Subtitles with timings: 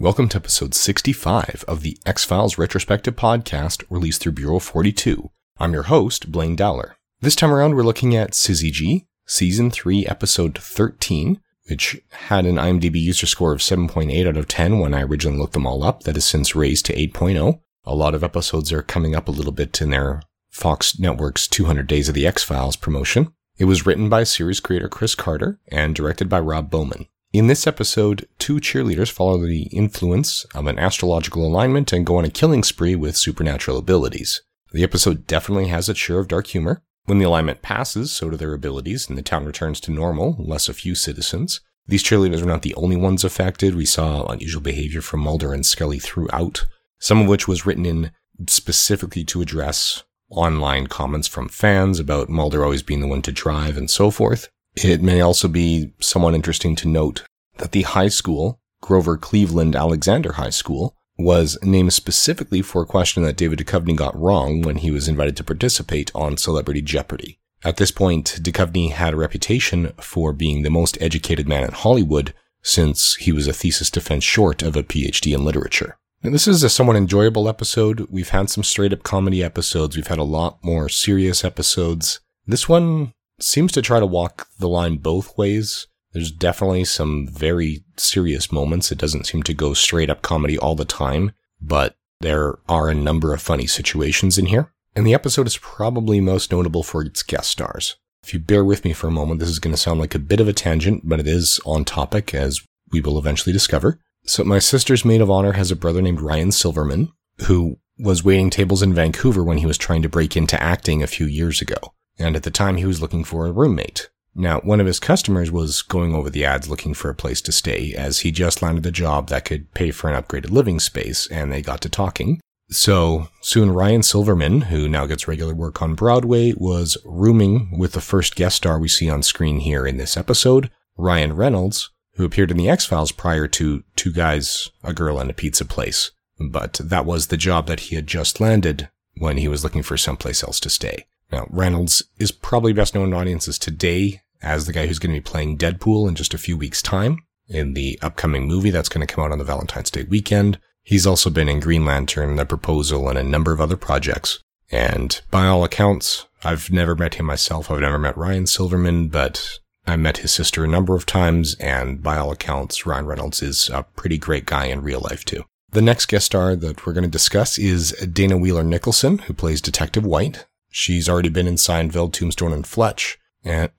[0.00, 5.30] Welcome to episode 65 of the X Files Retrospective Podcast released through Bureau 42.
[5.58, 6.96] I'm your host, Blaine Dowler.
[7.20, 13.00] This time around, we're looking at Syzygy, Season 3, Episode 13, which had an IMDb
[13.00, 16.02] user score of 7.8 out of 10 when I originally looked them all up.
[16.02, 17.60] That has since raised to 8.0.
[17.84, 21.86] A lot of episodes are coming up a little bit in their Fox Network's 200
[21.86, 23.32] Days of the X Files promotion.
[23.56, 27.06] It was written by series creator Chris Carter and directed by Rob Bowman.
[27.34, 32.24] In this episode, two cheerleaders follow the influence of an astrological alignment and go on
[32.24, 34.40] a killing spree with supernatural abilities.
[34.70, 36.84] The episode definitely has its share of dark humor.
[37.06, 40.68] When the alignment passes, so do their abilities, and the town returns to normal, less
[40.68, 41.60] a few citizens.
[41.88, 43.74] These cheerleaders are not the only ones affected.
[43.74, 46.66] We saw unusual behavior from Mulder and Scully throughout,
[47.00, 48.12] some of which was written in
[48.46, 53.76] specifically to address online comments from fans about Mulder always being the one to drive
[53.76, 54.50] and so forth.
[54.76, 57.24] It may also be somewhat interesting to note
[57.58, 63.22] that the high school, Grover Cleveland Alexander High School, was named specifically for a question
[63.22, 67.38] that David Duchovny got wrong when he was invited to participate on Celebrity Jeopardy.
[67.62, 72.34] At this point, Duchovny had a reputation for being the most educated man in Hollywood
[72.62, 75.96] since he was a thesis defense short of a PhD in literature.
[76.22, 78.06] And this is a somewhat enjoyable episode.
[78.10, 79.94] We've had some straight up comedy episodes.
[79.94, 82.20] We've had a lot more serious episodes.
[82.46, 85.86] This one seems to try to walk the line both ways.
[86.12, 88.92] There's definitely some very serious moments.
[88.92, 92.94] It doesn't seem to go straight up comedy all the time, but there are a
[92.94, 94.72] number of funny situations in here.
[94.94, 97.96] And the episode is probably most notable for its guest stars.
[98.22, 100.20] If you bear with me for a moment, this is going to sound like a
[100.20, 102.60] bit of a tangent, but it is on topic as
[102.92, 103.98] we will eventually discover.
[104.24, 107.12] So my sister's maid of honor has a brother named Ryan Silverman,
[107.46, 111.08] who was waiting tables in Vancouver when he was trying to break into acting a
[111.08, 111.76] few years ago
[112.18, 114.08] and at the time he was looking for a roommate.
[114.34, 117.52] Now, one of his customers was going over the ads looking for a place to
[117.52, 121.28] stay as he just landed a job that could pay for an upgraded living space
[121.30, 122.40] and they got to talking.
[122.70, 128.00] So soon Ryan Silverman, who now gets regular work on Broadway, was rooming with the
[128.00, 132.50] first guest star we see on screen here in this episode, Ryan Reynolds, who appeared
[132.50, 136.10] in the X-Files prior to Two Guys, a Girl and a Pizza Place.
[136.50, 139.96] But that was the job that he had just landed when he was looking for
[139.96, 141.06] someplace else to stay.
[141.34, 145.20] Now, Reynolds is probably best known to audiences today as the guy who's going to
[145.20, 147.18] be playing Deadpool in just a few weeks' time
[147.48, 150.60] in the upcoming movie that's going to come out on the Valentine's Day weekend.
[150.84, 154.44] He's also been in Green Lantern, The Proposal, and a number of other projects.
[154.70, 157.68] And by all accounts, I've never met him myself.
[157.68, 159.58] I've never met Ryan Silverman, but
[159.88, 163.68] I met his sister a number of times, and by all accounts, Ryan Reynolds is
[163.70, 165.42] a pretty great guy in real life too.
[165.72, 169.60] The next guest star that we're going to discuss is Dana Wheeler Nicholson, who plays
[169.60, 170.46] Detective White.
[170.76, 173.70] She's already been in Seinfeld, Tombstone, and Fletch, and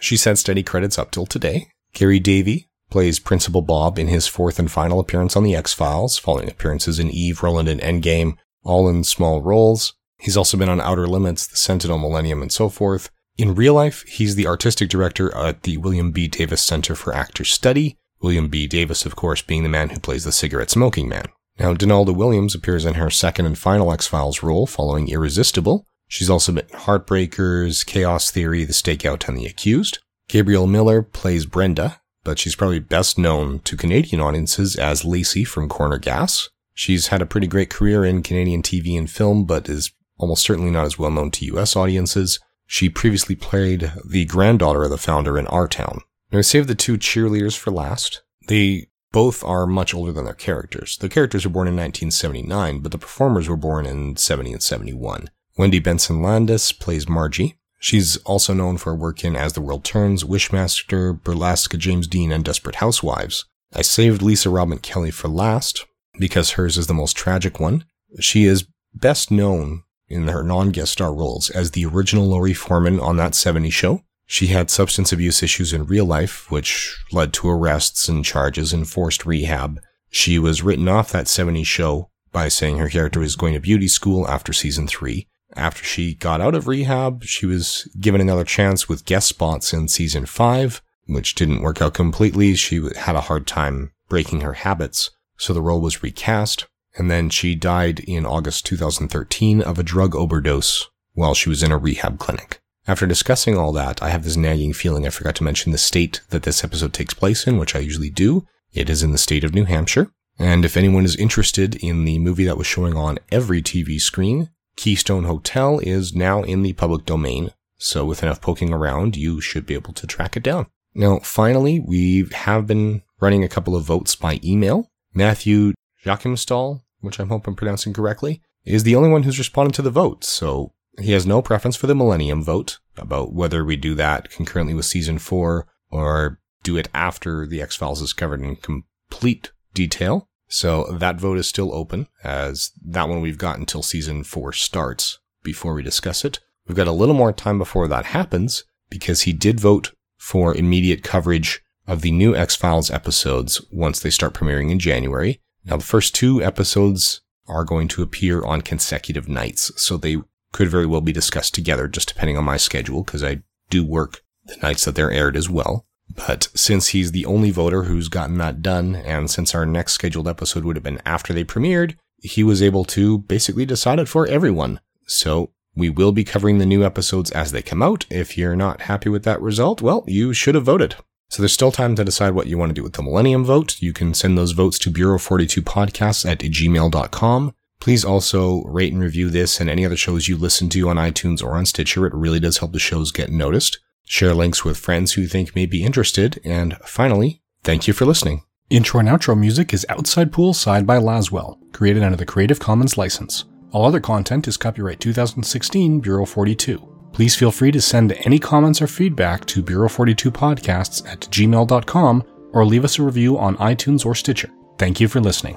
[0.00, 1.68] she's had steady credits up till today.
[1.94, 6.50] Garry Davey plays Principal Bob in his fourth and final appearance on The X-Files, following
[6.50, 9.94] appearances in Eve, Roland, and Endgame, all in small roles.
[10.18, 13.10] He's also been on Outer Limits, The Sentinel Millennium, and so forth.
[13.38, 16.26] In real life, he's the artistic director at the William B.
[16.26, 17.96] Davis Center for Actor Study.
[18.20, 18.66] William B.
[18.66, 21.26] Davis, of course, being the man who plays the cigarette smoking man.
[21.60, 26.50] Now, Denalda Williams appears in her second and final X-Files role following Irresistible, She's also
[26.50, 30.00] been Heartbreakers, Chaos Theory, The Stakeout, and The Accused.
[30.28, 35.68] Gabrielle Miller plays Brenda, but she's probably best known to Canadian audiences as Lacey from
[35.68, 36.48] Corner Gas.
[36.74, 40.72] She's had a pretty great career in Canadian TV and film, but is almost certainly
[40.72, 42.40] not as well known to US audiences.
[42.66, 46.00] She previously played the granddaughter of the founder in Our Town.
[46.32, 48.22] Now, I saved the two cheerleaders for last.
[48.48, 50.96] They both are much older than their characters.
[50.98, 55.30] The characters were born in 1979, but the performers were born in 70 and 71.
[55.60, 57.58] Wendy Benson Landes plays Margie.
[57.78, 62.32] She's also known for her work in As the World Turns, Wishmaster, Burlesque, James Dean,
[62.32, 63.44] and Desperate Housewives.
[63.74, 65.84] I saved Lisa Robin Kelly for last
[66.18, 67.84] because hers is the most tragic one.
[68.20, 73.18] She is best known in her non-guest star roles as the original Laurie Foreman on
[73.18, 74.02] that 70s show.
[74.24, 78.88] She had substance abuse issues in real life, which led to arrests and charges and
[78.88, 79.78] forced rehab.
[80.08, 83.88] She was written off that 70s show by saying her character was going to beauty
[83.88, 85.26] school after season three.
[85.56, 89.88] After she got out of rehab, she was given another chance with guest spots in
[89.88, 92.54] season five, which didn't work out completely.
[92.54, 96.66] She had a hard time breaking her habits, so the role was recast.
[96.96, 101.72] And then she died in August 2013 of a drug overdose while she was in
[101.72, 102.60] a rehab clinic.
[102.86, 106.22] After discussing all that, I have this nagging feeling I forgot to mention the state
[106.30, 108.46] that this episode takes place in, which I usually do.
[108.72, 110.10] It is in the state of New Hampshire.
[110.38, 114.48] And if anyone is interested in the movie that was showing on every TV screen,
[114.80, 119.66] Keystone Hotel is now in the public domain, so with enough poking around, you should
[119.66, 120.68] be able to track it down.
[120.94, 124.90] Now, finally, we have been running a couple of votes by email.
[125.12, 129.82] Matthew Jachimstall, which I'm hoping I'm pronouncing correctly, is the only one who's responded to
[129.82, 130.24] the vote.
[130.24, 134.72] So he has no preference for the Millennium vote about whether we do that concurrently
[134.72, 140.29] with season four or do it after the X Files is covered in complete detail.
[140.50, 145.18] So that vote is still open as that one we've got until season four starts
[145.42, 146.40] before we discuss it.
[146.66, 151.02] We've got a little more time before that happens because he did vote for immediate
[151.02, 155.40] coverage of the new X Files episodes once they start premiering in January.
[155.64, 160.18] Now, the first two episodes are going to appear on consecutive nights, so they
[160.52, 164.20] could very well be discussed together, just depending on my schedule, because I do work
[164.44, 165.86] the nights that they're aired as well.
[166.14, 170.28] But since he's the only voter who's gotten that done, and since our next scheduled
[170.28, 174.26] episode would have been after they premiered, he was able to basically decide it for
[174.26, 174.80] everyone.
[175.06, 178.06] So we will be covering the new episodes as they come out.
[178.10, 180.96] If you're not happy with that result, well, you should have voted.
[181.28, 183.80] So there's still time to decide what you want to do with the Millennium vote.
[183.80, 187.54] You can send those votes to Bureau42podcasts at gmail.com.
[187.80, 191.42] Please also rate and review this and any other shows you listen to on iTunes
[191.42, 192.04] or on Stitcher.
[192.04, 193.78] It really does help the shows get noticed.
[194.10, 196.40] Share links with friends who think may be interested.
[196.44, 198.42] And finally, thank you for listening.
[198.68, 203.44] Intro and outro music is Outside Poolside by Laswell, created under the Creative Commons license.
[203.70, 207.10] All other content is copyright 2016 Bureau 42.
[207.12, 212.84] Please feel free to send any comments or feedback to Bureau42podcasts at gmail.com or leave
[212.84, 214.50] us a review on iTunes or Stitcher.
[214.76, 215.56] Thank you for listening.